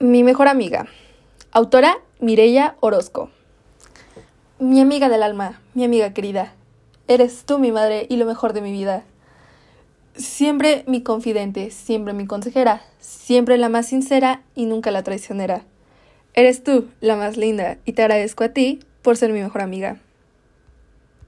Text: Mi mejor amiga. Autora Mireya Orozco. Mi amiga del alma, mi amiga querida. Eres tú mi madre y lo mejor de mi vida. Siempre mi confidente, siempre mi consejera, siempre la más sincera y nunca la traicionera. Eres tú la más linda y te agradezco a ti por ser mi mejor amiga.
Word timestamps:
Mi 0.00 0.22
mejor 0.22 0.46
amiga. 0.46 0.86
Autora 1.50 1.98
Mireya 2.20 2.76
Orozco. 2.78 3.30
Mi 4.60 4.80
amiga 4.80 5.08
del 5.08 5.24
alma, 5.24 5.60
mi 5.74 5.82
amiga 5.82 6.14
querida. 6.14 6.54
Eres 7.08 7.42
tú 7.44 7.58
mi 7.58 7.72
madre 7.72 8.06
y 8.08 8.16
lo 8.16 8.24
mejor 8.24 8.52
de 8.52 8.60
mi 8.60 8.70
vida. 8.70 9.02
Siempre 10.14 10.84
mi 10.86 11.02
confidente, 11.02 11.72
siempre 11.72 12.12
mi 12.12 12.28
consejera, 12.28 12.84
siempre 13.00 13.58
la 13.58 13.68
más 13.68 13.86
sincera 13.86 14.42
y 14.54 14.66
nunca 14.66 14.92
la 14.92 15.02
traicionera. 15.02 15.62
Eres 16.32 16.62
tú 16.62 16.86
la 17.00 17.16
más 17.16 17.36
linda 17.36 17.78
y 17.84 17.94
te 17.94 18.02
agradezco 18.02 18.44
a 18.44 18.50
ti 18.50 18.78
por 19.02 19.16
ser 19.16 19.32
mi 19.32 19.42
mejor 19.42 19.62
amiga. 19.62 19.98